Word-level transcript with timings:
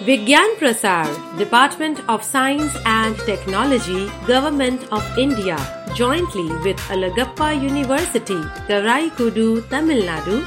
Vigyan 0.00 0.56
Prasar, 0.56 1.06
Department 1.36 2.00
of 2.08 2.24
Science 2.24 2.74
and 2.86 3.14
Technology, 3.26 4.10
Government 4.26 4.82
of 4.90 5.04
India, 5.18 5.58
jointly 5.94 6.48
with 6.64 6.78
Alagappa 6.88 7.52
University, 7.60 8.40
Karaikudu, 8.66 9.68
Tamil 9.68 10.02
Nadu, 10.04 10.42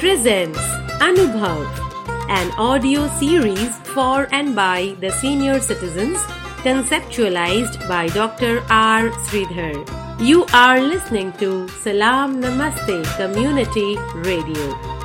presents 0.00 0.58
Anubhav, 0.98 1.68
an 2.28 2.50
audio 2.58 3.06
series 3.20 3.78
for 3.94 4.26
and 4.32 4.56
by 4.56 4.96
the 4.98 5.12
senior 5.20 5.60
citizens, 5.60 6.18
conceptualized 6.66 7.78
by 7.88 8.08
Dr. 8.08 8.64
R. 8.70 9.10
Sridhar. 9.28 9.76
You 10.20 10.46
are 10.52 10.80
listening 10.80 11.32
to 11.34 11.68
Salam 11.84 12.42
Namaste 12.42 13.04
Community 13.16 13.96
Radio. 14.14 14.95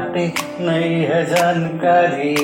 बातें 0.00 0.28
नई 0.60 1.02
है 1.04 1.24
जानकारी। 1.26 2.34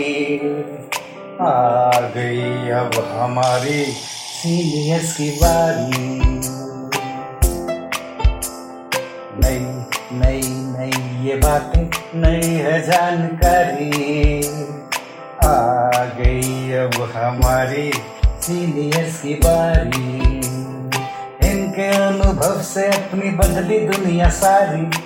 आ 1.40 2.00
गई 2.00 2.68
अब 2.70 2.90
हमारी 3.16 3.84
seniors 3.84 5.16
की 5.16 5.30
बारी। 5.30 6.08
नई 9.40 9.58
नई 10.12 10.42
नई 10.74 11.24
ये 11.28 11.36
बातें 11.36 11.82
नई 12.14 12.52
है 12.56 12.80
जानकारी। 12.80 13.90
आ 15.44 16.04
गई 16.04 16.72
अब 16.72 17.12
हमारी 17.16 17.90
सीनियर्स 18.42 19.20
की 19.22 19.34
बारी। 19.34 20.36
इनके 21.50 21.88
अनुभव 22.04 22.60
से 22.62 22.86
अपनी 22.86 23.30
बदली 23.30 23.78
दुनिया 23.88 24.28
सारी। 24.28 25.05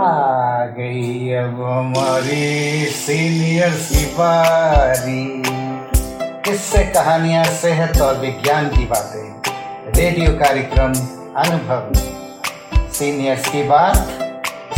आ 0.00 0.66
गई 0.66 1.32
अब 1.32 1.62
हमारी 1.62 2.86
सीनियर 2.86 3.70
बारी 4.12 5.42
किससे 6.42 6.84
कहानियाँ, 6.84 7.44
सेहत 7.44 8.00
और 8.00 8.18
विज्ञान 8.18 8.68
की 8.68 8.84
बातें, 8.84 9.42
रेडियो 9.92 10.32
कार्यक्रम 10.32 10.94
अनुभव। 11.34 11.92
सीनियर्स 12.92 13.48
की 13.48 13.62
बात 13.62 13.96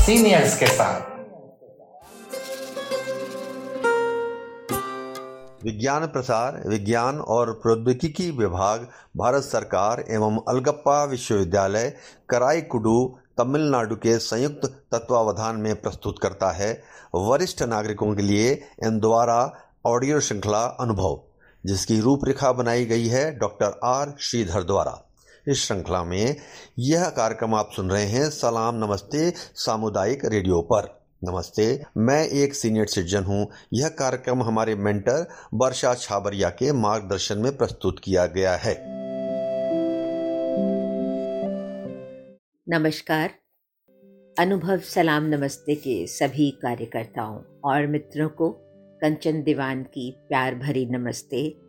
सीनियर्स 0.01 0.59
के 0.59 0.67
साथ। 0.67 1.01
विज्ञान 5.65 6.07
प्रसार, 6.07 6.63
विज्ञान 6.67 7.19
और 7.19 7.53
प्रौद्योगिकी 7.53 8.31
विभाग, 8.31 8.89
भारत 9.17 9.43
सरकार 9.43 10.05
एवं 10.11 10.41
अलगप्पा 10.49 11.05
विश्वविद्यालय, 11.05 11.93
कराईकुडू 12.29 13.19
तमिलनाडु 13.41 13.97
के 13.97 14.19
संयुक्त 14.19 14.67
तत्वावधान 14.93 15.57
में 15.57 15.75
प्रस्तुत 15.83 16.19
करता 16.23 16.51
है 16.53 16.73
वरिष्ठ 17.15 17.63
नागरिकों 17.63 18.15
के 18.15 18.23
लिए 18.23 18.51
इन 18.85 18.99
द्वारा 19.01 19.39
ऑडियो 19.87 20.21
श्रृंखला 20.21 20.63
अनुभव, 20.81 21.21
जिसकी 21.65 22.01
रूपरेखा 22.01 22.53
बनाई 22.53 22.85
गई 22.85 23.07
है 23.07 23.25
डॉक्टर 23.39 23.81
आर 23.85 24.15
श्रीधर 24.21 24.63
द्वारा। 24.63 24.95
इस 25.49 25.65
श्रृंखला 25.67 26.03
में 26.05 26.37
यह 26.79 27.09
कार्यक्रम 27.09 27.55
आप 27.55 27.71
सुन 27.77 27.91
रहे 27.91 28.05
हैं 28.05 28.29
सलाम 28.31 28.85
नमस्ते 28.85 29.33
सामुदायिक 29.57 30.25
रेडियो 30.25 30.61
पर। 30.63 30.95
नमस्ते, 31.25 31.83
मैं 31.97 32.23
एक 32.27 32.55
सीनियर 32.55 32.87
सिटीजन 32.87 33.25
हूँ। 33.25 33.47
यह 33.75 33.89
कार्यक्रम 33.89 34.43
हमारे 34.43 34.75
मेंटर 34.75 35.27
वर्षा 35.55 35.95
छाबरिया 35.95 36.51
के 36.51 36.73
मार्गदर्शन 36.73 37.39
में 37.39 37.57
प्रस्तुत 37.57 38.01
किया 38.05 38.27
गया 38.27 38.57
है। 38.57 39.00
नमस्कार। 42.73 43.31
अनुभव 44.39 44.79
सलाम 44.79 45.25
नमस्ते 45.25 45.75
के 45.75 46.07
सभी 46.07 46.51
कार्यकर्ताओं 46.51 47.43
और 47.65 47.87
मित्रों 47.87 48.29
को 48.29 48.51
कंचन 49.01 49.43
दीवान 49.43 49.83
की 49.83 50.17
प्यार 50.29 50.55
भरी 50.55 50.87
नमस्ते 50.87 51.61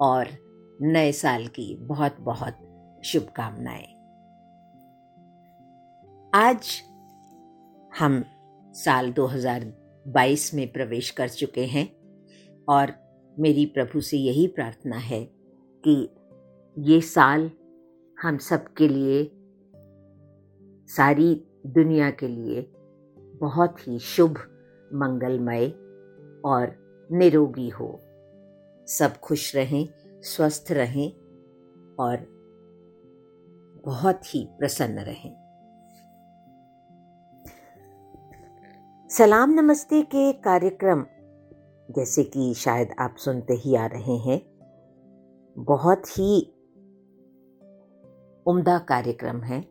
और 0.00 0.28
नए 0.82 1.12
साल 1.12 1.46
की 1.46 1.76
बहुत 1.76 2.16
बहुत 2.20 2.56
शुभकामनाएँ। 3.04 3.86
आज 6.34 6.82
हम 7.98 8.24
साल 8.72 9.12
2022 9.12 10.54
में 10.54 10.72
प्रवेश 10.72 11.10
कर 11.10 11.28
चुके 11.28 11.64
हैं 11.64 11.96
और 12.68 12.92
मेरी 13.38 13.66
प्रभु 13.66 14.00
से 14.00 14.16
यही 14.16 14.46
प्रार्थना 14.46 14.96
है 14.96 15.28
कि 15.84 16.08
ये 16.78 17.00
साल 17.00 17.50
हम 18.22 18.38
सबके 18.38 18.88
लिए 18.88 19.35
सारी 20.88 21.46
दुनिया 21.66 22.10
के 22.10 22.28
लिए 22.28 22.72
बहुत 23.40 23.88
ही 23.88 23.98
शुभ, 23.98 24.30
मंगलमय 24.94 25.66
और 26.44 26.76
निरोगी 27.12 27.68
हो। 27.68 28.00
सब 28.86 29.16
खुश 29.22 29.56
रहें, 29.56 29.88
स्वस्थ 30.22 30.72
रहें 30.72 31.12
और 31.96 32.16
बहुत 33.84 34.34
ही 34.34 34.48
प्रसन्न 34.58 34.98
रहें। 34.98 35.46
सलाम 39.10 39.50
नमस्ते 39.50 40.02
के 40.02 40.32
कार्यक्रम, 40.32 41.06
जैसे 41.90 42.24
कि 42.24 42.54
शायद 42.54 42.88
आप 42.98 43.16
सुनते 43.16 43.54
ही 43.54 43.74
आ 43.74 43.86
रहे 43.86 44.16
हैं, 44.16 44.40
बहुत 45.58 46.18
ही 46.18 46.52
उम्दा 48.46 48.78
कार्यक्रम 48.78 49.40
है 49.42 49.64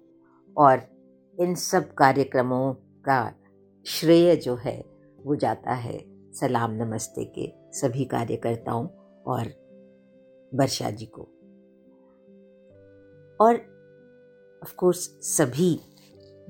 और 0.57 0.94
इन 1.39 1.55
सब 1.55 1.93
कार्यक्रमों 1.93 2.73
का 2.73 3.33
श्रेय 3.85 4.35
जो 4.35 4.55
है, 4.55 4.85
वो 5.25 5.35
जाता 5.35 5.73
है 5.73 6.05
सलाम 6.33 6.71
नमस्ते 6.71 7.25
के 7.25 7.53
सभी 7.79 8.05
कार्यकर्ताओं 8.05 8.87
और 9.27 9.47
वर्षा 10.55 10.89
जी 10.89 11.05
को। 11.05 11.21
और 13.45 13.55
ऑफ़ 14.63 14.75
कोर्स 14.75 14.97
सभी 15.21 15.79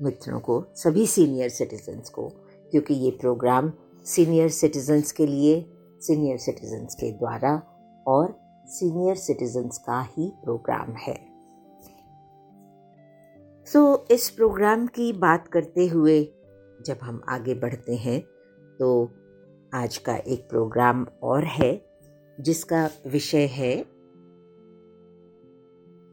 मित्रों 0.00 0.40
को, 0.40 0.64
सभी 0.74 1.06
सीनियर 1.06 1.48
सिटीजन्स 1.48 2.08
को, 2.08 2.28
क्योंकि 2.70 2.94
ये 2.94 3.10
प्रोग्राम 3.10 3.72
सीनियर 4.04 4.48
सिटीजन्स 4.48 5.12
के 5.12 5.26
लिए 5.26 5.72
सीनियर 6.00 6.38
सिटीजन्स 6.38 6.94
के 6.94 7.12
द्वारा 7.12 7.62
और 8.06 8.38
सीनियर 8.66 9.14
सिटीजन्स 9.14 9.78
का 9.78 10.02
ही 10.02 10.32
प्रोग्राम 10.44 10.92
है। 10.92 11.35
सो 13.66 14.06
so, 14.06 14.12
इस 14.12 14.30
प्रोग्राम 14.30 14.86
की 14.86 15.12
बात 15.12 15.48
करते 15.48 15.86
हुए 15.86 16.24
जब 16.86 16.98
हम 17.02 17.22
आगे 17.28 17.54
बढ़ते 17.54 17.94
हैं 17.94 18.20
तो 18.78 19.10
आज 19.74 19.96
का 19.96 20.16
एक 20.16 20.48
प्रोग्राम 20.48 21.06
और 21.22 21.44
है 21.44 21.86
जिसका 22.40 22.90
विषय 23.06 23.46
है 23.46 23.84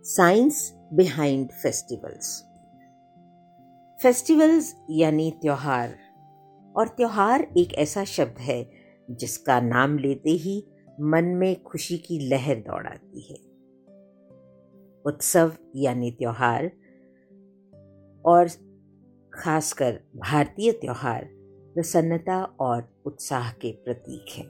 साइंस 0.04 0.74
बिहाइंड 0.94 1.50
फेस्टिवल्स। 1.52 2.44
फेस्टिवल्स 4.04 4.76
यानी 4.90 5.32
त्योहार 5.42 5.98
और 6.76 6.88
त्योहार 6.88 7.48
एक 7.58 7.74
ऐसा 7.74 8.04
शब्द 8.04 8.40
है 8.40 8.72
जिसका 9.12 9.62
नाम 9.62 9.98
लेते 9.98 10.30
ही 10.30 10.68
मन 11.02 11.26
में 11.26 11.64
खुशी 11.64 11.98
की 11.98 12.30
लहर 12.30 12.56
दौड़ाती 12.56 13.22
है। 13.22 13.38
उत्सव 15.06 15.52
यानी 15.76 16.12
त्योहार 16.12 16.72
और 18.26 18.48
खासकर 19.34 20.00
भारतीय 20.16 20.72
त्यौहार 20.72 21.30
प्रसन्नता 21.74 22.44
और 22.44 23.02
उत्साह 23.06 23.52
के 23.52 23.72
प्रतीक 23.72 24.26
हैं। 24.38 24.48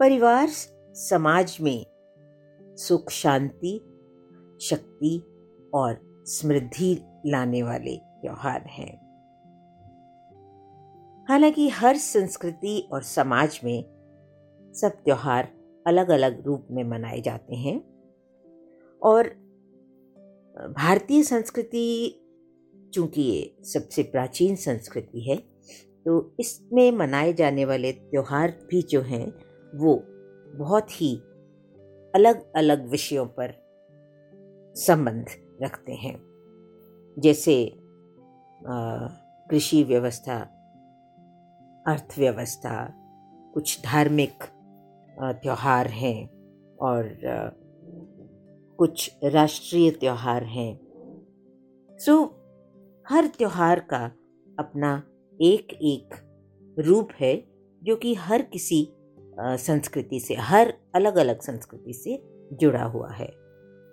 परिवार, 0.00 0.48
समाज 0.94 1.58
में 1.60 1.86
सुख, 2.76 3.10
शांति, 3.10 3.78
शक्ति 4.60 5.22
और 5.74 6.22
समृद्धि 6.26 7.02
लाने 7.26 7.62
वाले 7.62 7.96
त्यौहार 7.96 8.60
हैं। 8.60 9.02
हालाँकि 11.28 11.68
हर 11.68 11.96
संस्कृति 11.96 12.88
और 12.92 13.02
समाज 13.02 13.60
में 13.64 13.84
सब 14.74 14.88
त्योहार 14.88 15.48
अलग 15.86 16.08
अलग 16.08 16.46
रूप 16.46 16.66
में 16.70 16.84
मनाए 16.84 17.20
जाते 17.20 17.54
हैं 17.54 17.80
और 19.02 19.41
भारतीय 20.56 21.22
संस्कृति 21.22 22.18
चूँकि 22.94 23.22
ये 23.22 23.56
सबसे 23.64 24.02
प्राचीन 24.02 24.56
संस्कृति 24.56 25.20
है 25.20 25.36
तो 26.06 26.34
इसमें 26.40 26.90
मनाए 26.92 27.32
जाने 27.32 27.64
वाले 27.64 27.92
त्यौहार 27.92 28.50
भी 28.70 28.82
जो 28.82 29.00
हैं, 29.00 29.26
वो 29.74 29.94
बहुत 30.58 31.00
ही 31.00 31.14
अलग 32.14 32.52
अलग 32.56 32.88
विषयों 32.88 33.26
पर 33.26 33.54
संबंध 34.76 35.26
रखते 35.62 35.92
हैं। 35.92 36.14
जैसे 37.18 37.54
कृषि 39.50 39.82
व्यवस्था, 39.84 40.36
अर्थव्यवस्था, 41.86 42.94
कुछ 43.54 43.80
धार्मिक 43.84 44.44
त्यौहार 45.42 45.86
हैं 45.86 46.28
और 46.76 47.04
कुछ 48.82 49.18
राष्ट्रीय 49.24 49.90
त्यौहार 49.90 50.44
हैं। 50.44 50.80
सो, 52.00 52.24
हर 53.08 53.26
त्यौहार 53.26 53.80
का 53.80 54.12
अपना 54.58 55.02
एक 55.42 55.72
एक 55.72 56.14
रूप 56.78 57.08
है, 57.20 57.44
जो 57.84 57.96
कि 57.96 58.14
हर 58.14 58.42
किसी 58.42 58.92
संस्कृति 59.40 60.20
से, 60.20 60.34
हर 60.34 60.74
अलग 60.94 61.16
अलग 61.16 61.40
संस्कृति 61.40 61.92
से 61.92 62.22
जुड़ा 62.52 62.84
हुआ 62.84 63.10
है। 63.10 63.26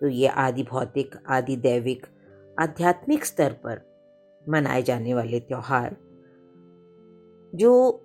तो 0.02 0.08
ये 0.08 0.28
आदि 0.28 0.64
भौतिक, 0.64 1.16
आदि 1.30 1.56
दैविक, 1.56 2.08
आध्यात्मिक 2.62 3.26
स्तर 3.26 3.54
पर 3.54 3.88
मनाए 4.50 4.84
जाने 4.84 5.14
वाले 5.14 5.40
त्यौहार, 5.40 5.98
जो 7.56 8.02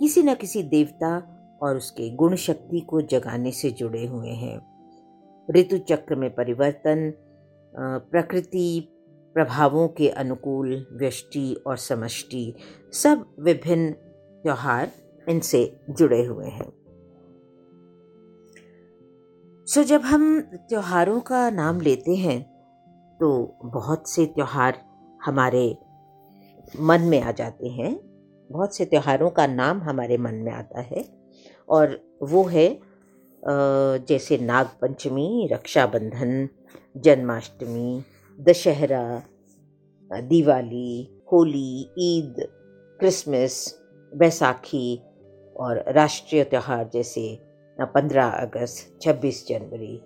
किसी 0.00 0.22
न 0.22 0.34
किसी 0.34 0.62
देवता 0.62 1.16
और 1.62 1.76
उसके 1.76 2.10
गुण 2.10 2.36
शक्ति 2.36 2.80
को 2.80 3.00
जगाने 3.00 3.50
से 3.50 3.70
जुड़े 3.70 4.06
हुए 4.06 4.30
हैं। 4.30 4.73
ऋतु 5.48 5.78
चक्र 5.78 6.14
में 6.14 6.30
परिवर्तन 6.34 7.12
प्रकृति 7.74 8.88
प्रभावों 9.36 9.86
के 9.88 10.08
अनुकूल 10.08 10.86
व्यष्टि 10.92 11.54
और 11.66 11.76
समष्टि, 11.76 12.54
सब 12.92 13.24
विभिन्न 13.40 13.92
त्यौहार 14.42 14.90
इनसे 15.28 15.80
जुड़े 15.90 16.24
हुए 16.24 16.46
हैं। 16.46 16.72
सो 19.66 19.82
जब 19.82 20.00
हम 20.00 20.40
त्योहारों 20.40 21.20
का 21.20 21.48
नाम 21.50 21.80
लेते 21.80 22.14
हैं 22.14 22.42
तो 23.20 23.58
बहुत 23.64 24.08
से 24.08 24.26
त्यौहार 24.26 24.78
हमारे 25.24 25.66
मन 26.80 27.00
में 27.00 27.20
आ 27.22 27.32
जाते 27.32 27.68
हैं। 27.68 27.94
बहुत 28.50 28.76
से 28.76 28.84
त्योहारों 28.84 29.30
का 29.30 29.46
नाम 29.46 29.82
हमारे 29.82 30.18
मन 30.18 30.34
में 30.34 30.52
आता 30.52 30.80
है 30.80 31.04
और 31.68 31.98
वो 32.22 32.44
है 32.44 32.68
जैसे 34.08 34.38
नाग 34.38 34.66
पंचमी 34.80 35.48
रक्षाबंधन, 35.52 36.48
जन्माष्टमी, 36.96 38.02
दशहरा 38.40 39.22
दिवाली, 40.10 41.22
होली, 41.32 41.90
ईद, 41.98 42.36
क्रिसमस, 43.00 43.56
बैसाखी 44.12 45.00
और 45.56 45.84
राष्ट्रीय 45.88 46.44
त्यौहार 46.44 46.88
जैसे 46.92 47.26
पंद्रह 47.78 48.26
अगस्त, 48.26 48.98
छब्बीस 49.02 49.46
जनवरी 49.48 50.00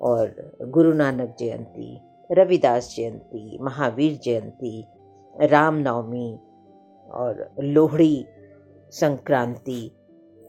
और 0.00 0.34
गुरु 0.74 0.92
नानक 0.92 1.36
जयंती, 1.38 1.98
रविदास 2.30 2.94
जयंती, 2.96 3.58
महावीर 3.62 4.18
जयंती 4.24 4.84
रामनवमी 5.34 6.38
और 7.08 7.48
लोहड़ी 7.60 8.26
संक्रांति। 8.92 9.90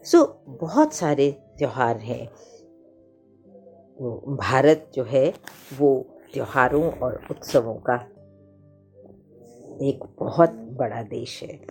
सो, 0.06 0.24
बहुत 0.62 0.94
सारे 0.94 1.32
त्यौहार 1.62 1.98
हैं। 1.98 2.28
भारत 4.36 4.92
जो 4.94 5.04
है, 5.04 5.34
वो 5.80 6.06
त्योहारों 6.34 6.92
और 6.92 7.28
उत्सवों 7.32 7.76
का 7.76 7.96
एक 9.86 10.00
बहुत 10.20 10.50
बड़ा 10.50 11.04
देश 11.04 11.44
है। 11.44 11.62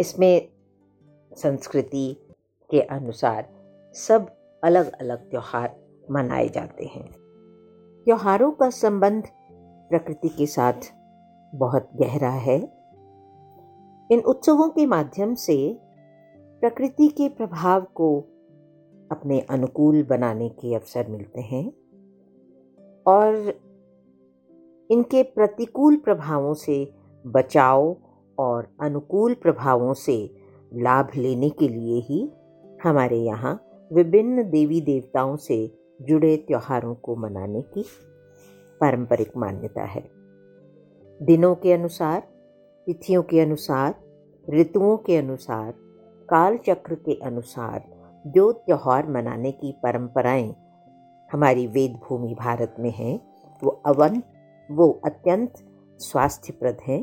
इसमें 0.00 0.48
संस्कृति 1.32 2.16
के 2.70 2.80
अनुसार 2.80 3.48
सब 3.94 4.26
अलग 4.64 4.92
अलग 4.92 5.30
त्यौहार 5.30 5.76
मनाए 6.10 6.48
जाते 6.48 6.84
हैं। 6.84 7.12
त्योहारों 8.04 8.52
का 8.52 8.70
संबंध 8.70 9.22
प्रकृति 9.90 10.28
के 10.28 10.46
साथ 10.46 10.94
बहुत 11.54 11.90
गहरा 11.96 12.30
है। 12.30 12.58
इन 14.10 14.20
उत्सवों 14.26 14.68
के 14.68 14.86
माध्यम 14.86 15.34
से 15.34 15.78
प्रकृति 16.60 17.08
के 17.08 17.28
प्रभाव 17.28 17.82
को 17.82 18.34
अपने 19.12 19.40
अनुकूल 19.40 20.02
बनाने 20.02 20.48
के 20.48 20.74
अवसर 20.74 21.08
मिलते 21.08 21.40
हैं 21.40 21.72
और 23.06 23.54
इनके 24.90 25.22
प्रतिकूल 25.22 25.96
प्रभावों 25.96 26.54
से 26.54 26.92
बचाव 27.26 27.96
और 28.38 28.68
अनुकूल 28.80 29.34
प्रभावों 29.34 29.94
से 29.94 30.34
लाभ 30.74 31.10
लेने 31.16 31.50
के 31.50 31.68
लिए 31.68 32.00
ही 32.00 32.32
हमारे 32.82 33.18
यहाँ 33.18 33.64
विभिन्न 33.92 34.50
देवी 34.50 34.80
देवताओं 34.80 35.36
से 35.36 35.78
जुड़े 36.02 36.36
त्योहारों 36.36 36.94
को 36.94 37.16
मनाने 37.16 37.62
की 37.62 37.84
पारंपरिक 38.80 39.36
मान्यता 39.36 39.82
है। 39.82 40.10
दिनों 41.22 41.54
के 41.54 41.72
अनुसार, 41.72 42.20
तिथियों 42.86 43.22
के 43.22 43.40
अनुसार, 43.40 43.94
ऋतुओं 44.50 44.96
के 44.96 45.16
अनुसार 45.16 45.72
काल 46.28 46.56
चक्र 46.56 46.94
के 46.94 47.14
अनुसार 47.14 47.97
जो 48.32 48.52
त्यौहार 48.52 49.08
मनाने 49.08 49.52
की 49.52 49.72
परंपराएँ 49.82 50.54
हमारी 51.32 51.66
वेद 51.66 51.92
भूमि 51.92 52.34
भारत 52.34 52.74
में 52.78 52.90
हैं। 52.90 53.20
वो 53.62 53.70
अवन 53.86 54.22
वो 54.70 55.00
अत्यंत 55.04 55.54
स्वास्थ्यप्रद 55.98 56.78
हैं, 56.88 57.02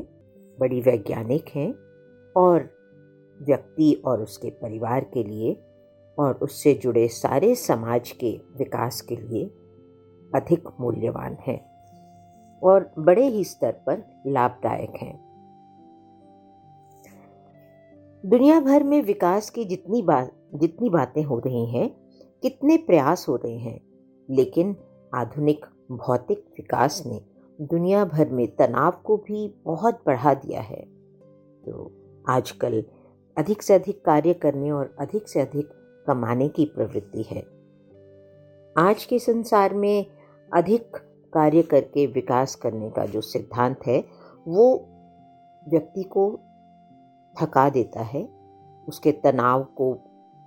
बड़ी 0.60 0.80
वैज्ञानिक 0.80 1.44
हैं 1.54 1.72
और 2.36 2.76
व्यक्ति 3.42 4.02
और 4.06 4.22
उसके 4.22 4.50
परिवार 4.50 5.00
के 5.04 5.24
लिए 5.24 5.62
और 6.18 6.34
उससे 6.34 6.74
जुड़े 6.74 7.08
सारे 7.08 7.54
समाज 7.54 8.10
के 8.10 8.40
विकास 8.56 9.00
के 9.00 9.16
लिए 9.16 9.44
अधिक 10.34 10.68
मूल्यवान 10.80 11.36
हैं 11.46 11.60
और 12.62 12.90
बड़े 12.98 13.26
ही 13.28 13.44
स्तर 13.44 13.72
पर 13.72 14.22
लाभदायक 14.26 14.92
हैं। 15.02 15.25
दुनिया 18.26 18.60
भर 18.60 18.82
में 18.82 19.02
विकास 19.02 19.50
की 19.50 19.64
जितनी 19.64 20.02
बात 20.02 20.32
जितनी 20.54 20.90
बातें 20.90 21.22
हो 21.24 21.38
रही 21.38 21.66
हैं, 21.66 21.88
कितने 22.42 22.76
प्रयास 22.76 23.28
हो 23.28 23.36
रहे 23.36 23.58
हैं, 23.58 23.80
लेकिन 24.30 24.76
आधुनिक 25.14 25.66
भौतिक 25.92 26.38
विकास 26.38 27.02
ने 27.06 27.20
दुनिया 27.60 28.04
भर 28.04 28.28
में 28.28 28.56
तनाव 28.56 28.90
को 29.04 29.16
भी 29.16 29.54
बहुत 29.64 30.00
बढ़ा 30.06 30.34
दिया 30.34 30.60
है। 30.60 30.80
तो 31.66 31.92
आजकल 32.28 32.84
अधिक 33.38 33.62
से 33.62 33.74
अधिक 33.74 34.04
कार्य 34.04 34.34
करने 34.34 34.70
और 34.70 34.96
अधिक 35.00 35.28
से 35.28 35.40
अधिक 35.40 35.68
कमाने 36.06 36.48
की 36.48 36.64
प्रवृत्ति 36.64 37.22
है। 37.22 37.42
आज 38.78 39.04
के 39.04 39.18
संसार 39.18 39.74
में 39.74 40.06
अधिक 40.54 40.96
कार्य 41.32 41.62
करके 41.62 42.06
विकास 42.06 42.54
करने 42.54 42.90
का 42.90 43.06
जो 43.06 43.20
सिद्धांत 43.20 43.78
है, 43.86 44.04
वो 44.48 44.74
व्यक्ति 45.68 46.02
को 46.02 46.40
थका 47.40 47.68
देता 47.70 48.02
है, 48.02 48.22
उसके 48.88 49.12
तनाव 49.12 49.62
को 49.76 49.92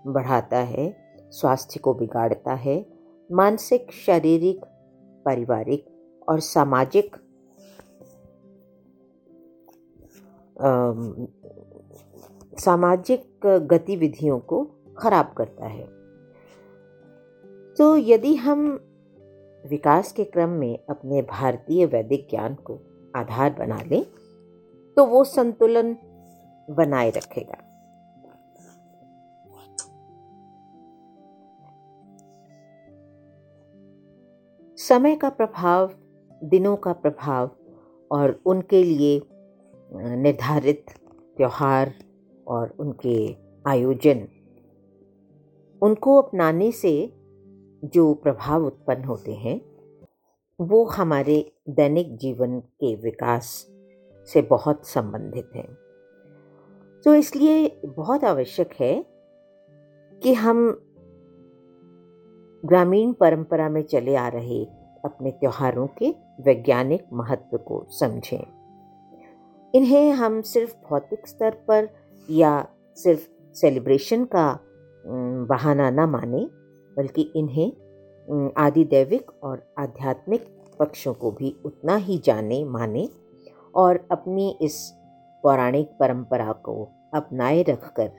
बढ़ाता 0.07 0.57
है, 0.57 0.95
स्वास्थ्य 1.31 1.79
को 1.79 1.93
बिगाड़ता 1.93 2.53
है, 2.53 2.85
मानसिक, 3.31 3.91
शारीरिक, 3.91 4.65
पारिवारिक 5.25 5.85
और 6.29 6.39
सामाजिक 6.39 7.15
सामाजिक 12.59 13.45
गतिविधियों 13.45 14.39
को 14.39 14.63
खराब 14.97 15.33
करता 15.37 15.65
है। 15.65 15.85
तो 17.77 17.95
यदि 17.97 18.35
हम 18.35 18.67
विकास 19.69 20.11
के 20.11 20.23
क्रम 20.23 20.49
में 20.49 20.79
अपने 20.89 21.21
भारतीय 21.21 21.85
वैदिक 21.85 22.27
ज्ञान 22.29 22.55
को 22.55 22.79
आधार 23.15 23.55
बना 23.59 23.81
लें 23.81 24.03
तो 24.97 25.05
वो 25.05 25.23
संतुलन 25.23 25.93
बनाए 26.69 27.09
रखेगा। 27.09 27.57
समय 34.77 35.15
का 35.15 35.29
प्रभाव, 35.29 35.93
दिनों 36.43 36.75
का 36.75 36.93
प्रभाव 36.93 37.49
और 38.11 38.41
उनके 38.45 38.83
लिए 38.83 39.21
निर्धारित 39.93 40.85
त्यौहार 41.37 41.93
और 42.47 42.75
उनके 42.79 43.35
आयोजन, 43.65 44.27
उनको 45.81 46.21
अपनाने 46.21 46.71
से 46.71 46.93
जो 47.83 48.13
प्रभाव 48.13 48.65
उत्पन्न 48.65 49.03
होते 49.03 49.33
हैं, 49.33 49.59
वो 50.59 50.85
हमारे 50.85 51.51
दैनिक 51.69 52.15
जीवन 52.17 52.59
के 52.59 52.95
विकास 52.95 53.45
से 54.27 54.41
बहुत 54.41 54.87
संबंधित 54.87 55.51
हैं। 55.55 55.88
तो 57.05 57.13
इसलिए 57.15 57.81
बहुत 57.85 58.23
आवश्यक 58.23 58.69
है 58.79 59.05
कि 60.23 60.33
हम 60.33 60.69
ग्रामीण 62.65 63.13
परंपरा 63.13 63.69
में 63.69 63.81
चले 63.83 64.15
आ 64.15 64.27
रहे 64.27 64.63
अपने 65.05 65.31
त्योहारों 65.31 65.87
के 65.87 66.09
वैज्ञानिक 66.41 67.05
महत्व 67.13 67.57
को 67.57 67.85
समझें। 67.89 68.45
इन्हें 69.73 70.11
हम 70.11 70.41
सिर्फ़ 70.41 70.75
भौतिक 70.89 71.27
स्तर 71.27 71.51
पर 71.67 71.89
या 72.29 72.67
सिर्फ़ 72.95 73.27
सेलिब्रेशन 73.55 74.25
का 74.25 74.59
बहाना 75.49 75.89
न 75.89 75.99
माने, 75.99 76.45
बल्कि 76.97 77.21
इन्हें 77.35 78.51
आदि 78.57 78.83
दैविक 78.83 79.31
और 79.43 79.73
आध्यात्मिक 79.79 80.45
पक्षों 80.79 81.13
को 81.13 81.31
भी 81.31 81.55
उतना 81.65 81.95
ही 81.95 82.17
जाने 82.17 82.63
माने 82.65 83.09
और 83.75 84.07
अपनी 84.11 84.57
इस 84.61 84.98
पौराणिक 85.43 85.87
परंपरा 85.99 86.51
को 86.51 86.89
अपनाए 87.13 87.61
रखकर 87.61 88.11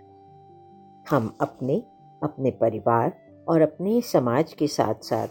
हम 1.10 1.36
अपने 1.40 1.86
अपने 2.22 2.50
परिवार 2.50 3.12
और 3.48 3.60
अपने 3.60 4.00
समाज 4.00 4.52
के 4.52 4.66
साथ 4.66 4.94
साथ 4.94 5.28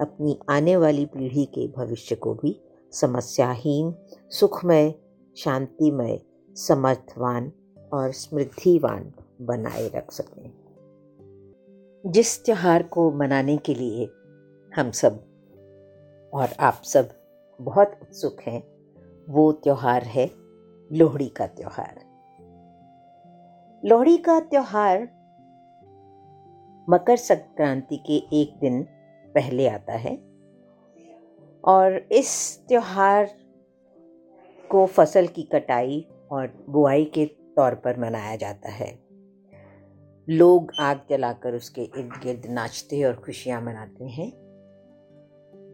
अपनी 0.00 0.38
आने 0.48 0.76
वाली 0.76 1.06
पीढ़ी 1.06 1.44
के 1.44 1.68
भविष्य 1.68 2.14
को 2.14 2.34
भी 2.34 2.60
समस्याहीन, 2.92 3.94
सुखमय, 4.30 4.94
शांतिमय, 5.36 6.20
समर्थवान 6.54 7.52
और 7.92 8.12
समृद्धिवान 8.12 9.12
बनाए 9.40 9.88
रख 9.88 10.12
सकें। 10.12 10.52
जिस 12.06 12.44
त्यौहार 12.44 12.82
को 12.82 13.10
मनाने 13.12 13.56
के 13.56 13.74
लिए 13.74 14.10
हम 14.76 14.90
सब 14.90 15.24
और 16.34 16.48
आप 16.60 16.74
सब 16.84 17.08
बहुत 17.60 17.92
उत्सुक 18.02 18.36
हैं, 18.40 18.62
वो 19.28 19.52
त्यौहार 19.52 20.02
है 20.02 20.39
लोहड़ी 20.90 21.28
का 21.28 21.46
त्यौहार। 21.46 22.00
लोहड़ी 23.84 24.16
का 24.18 24.40
त्यौहार 24.40 25.02
मकर 26.88 27.16
संक्रांति 27.16 27.96
के 27.96 28.16
एक 28.40 28.58
दिन 28.60 28.82
पहले 29.34 29.68
आता 29.68 29.92
है 29.92 30.16
और 31.64 31.96
इस 32.12 32.32
त्यौहार 32.68 33.30
को 34.70 34.86
फ़सल 34.86 35.26
की 35.26 35.42
कटाई 35.42 36.06
और 36.32 36.52
बुआई 36.68 37.04
के 37.04 37.26
तौर 37.26 37.74
पर 37.74 38.00
मनाया 38.00 38.36
जाता 38.36 38.70
है। 38.70 38.90
लोग 40.28 40.72
आग 40.80 41.00
जलाकर 41.10 41.54
उसके 41.54 41.82
इर्द 41.82 42.20
गिर्द 42.22 42.46
नाचते 42.46 43.02
और 43.04 43.14
खुशियाँ 43.14 43.62
मनाते 43.62 44.04
हैं। 44.04 44.28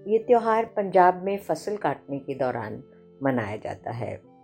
ये 0.08 0.18
त्यौहार 0.18 0.64
पंजाब 0.64 1.22
में 1.24 1.36
फ़सल 1.38 1.76
काटने 1.76 2.18
के 2.18 2.34
दौरान 2.34 2.82
मनाया 3.22 3.56
जाता 3.56 3.90
है। 3.90 4.35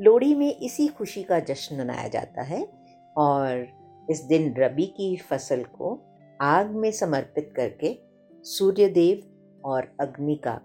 लोहड़ी 0.00 0.34
में 0.34 0.56
इसी 0.56 0.88
खुशी 0.88 1.22
का 1.22 1.40
जश्न 1.40 1.78
मनाया 1.78 2.08
जाता 2.08 2.42
है 2.42 2.68
और 3.16 3.68
इस 4.10 4.20
दिन 4.20 4.54
रबी 4.58 4.86
की 4.86 5.16
फ़सल 5.16 5.62
को 5.62 6.00
आग 6.40 6.70
में 6.70 6.90
समर्पित 6.90 7.52
करके 7.56 7.98
सूर्यदेव 8.32 9.22
और 9.64 9.96
अग्नि 10.00 10.34
का 10.34 10.60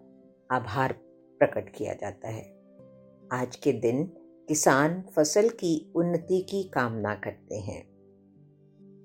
आभार 0.52 0.94
प्रकट 1.40 1.70
किया 1.76 1.94
जाता 1.94 2.30
है। 2.30 2.58
आज 3.32 3.56
के 3.56 3.72
दिन 3.74 4.04
किसान 4.48 5.04
फ़सल 5.16 5.50
की 5.50 5.94
उन्नति 5.96 6.42
की 6.42 6.64
कामना 6.64 7.16
करते 7.16 7.56
हैं। 7.56 7.84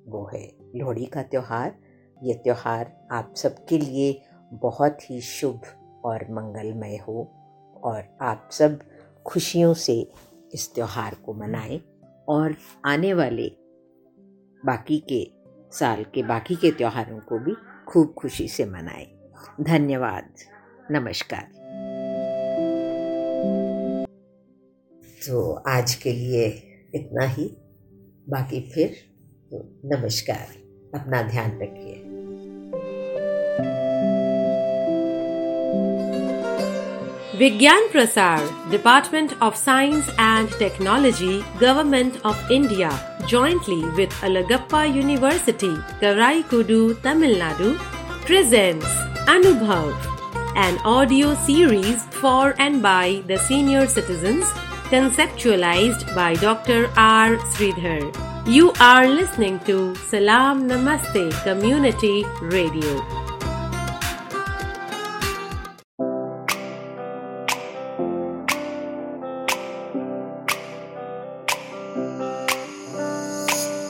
वो 0.08 0.30
है 0.34 0.52
लोहड़ी 0.76 1.04
का 1.04 1.22
त्यौहार। 1.22 1.76
ये 2.22 2.34
त्यौहार 2.34 3.08
आप 3.12 3.34
सबके 3.36 3.78
लिए 3.78 4.22
बहुत 4.52 5.10
ही 5.10 5.20
शुभ 5.20 5.60
और 6.04 6.24
मंगलमय 6.30 6.96
हो 6.96 7.32
और 7.84 8.18
आप 8.22 8.48
सब 8.52 8.78
खुशियों 9.26 9.74
से 9.74 10.10
इस 10.54 10.74
त्यौहार 10.74 11.14
को 11.14 11.34
मनाएँ 11.34 11.80
और 12.28 12.56
आने 12.84 13.14
वाले 13.14 13.48
बाकी 14.64 14.98
के 14.98 15.30
साल 15.78 16.04
के 16.04 16.22
बाकी 16.22 16.54
के 16.54 16.70
त्योहारों 16.70 17.18
को 17.18 17.38
भी 17.38 17.54
खूब 17.88 18.14
खुशी 18.18 18.48
से 18.48 18.64
मनाएँ। 18.64 19.18
धन्यवाद। 19.60 20.34
नमस्कार। 20.90 21.44
तो 25.26 25.52
आज 25.52 25.94
के 25.94 26.12
लिए 26.12 26.46
इतना 26.94 27.24
ही। 27.24 27.56
बाकी 28.28 28.60
फिर 28.60 28.88
तो 29.50 29.80
नमस्कार। 29.84 30.46
अपना 31.00 31.22
ध्यान 31.22 31.60
रखिए। 31.62 32.11
Vigyan 37.42 37.88
Prasar, 37.90 38.40
Department 38.70 39.32
of 39.42 39.56
Science 39.56 40.08
and 40.16 40.48
Technology, 40.60 41.44
Government 41.58 42.18
of 42.24 42.38
India, 42.52 42.90
jointly 43.26 43.80
with 43.96 44.10
Alagappa 44.26 44.82
University, 44.86 45.74
Karaikudu, 46.00 47.02
Tamil 47.02 47.34
Nadu, 47.40 47.70
presents 48.26 48.86
Anubhav, 49.26 49.90
an 50.54 50.78
audio 50.84 51.34
series 51.34 52.04
for 52.20 52.54
and 52.60 52.80
by 52.80 53.24
the 53.26 53.38
senior 53.38 53.88
citizens, 53.88 54.44
conceptualized 54.94 56.14
by 56.14 56.34
Dr. 56.34 56.92
R. 56.96 57.38
Sridhar. 57.54 58.04
You 58.46 58.70
are 58.78 59.08
listening 59.08 59.58
to 59.70 59.96
Salam 60.12 60.68
Namaste 60.68 61.26
Community 61.42 62.24
Radio. 62.40 63.21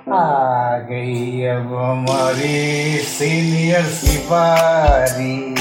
आ 0.00 0.78
गई 0.78 1.44
अब 1.44 1.74
हमारी 1.74 2.98
senior 2.98 3.82
बारी 4.30 5.54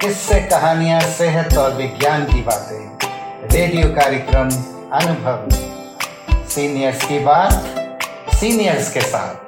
किससे 0.00 0.40
कहानियाँ, 0.40 1.00
सेहत 1.00 1.56
और 1.58 1.74
विज्ञान 1.74 2.24
की 2.24 2.40
बातें, 2.40 3.08
रेडियो 3.52 3.88
कार्यक्रम 3.88 4.50
अनुभव। 4.92 5.48
सीनियर्स 6.48 7.04
की 7.04 7.18
बात 7.18 8.34
सीनियर्स 8.34 8.92
के 8.92 9.00
साथ। 9.00 9.43